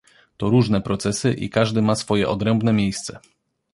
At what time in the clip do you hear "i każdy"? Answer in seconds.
1.33-1.81